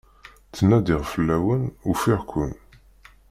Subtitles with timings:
[0.49, 2.53] Ttnadiɣ fell-awen, ufiɣ-ken.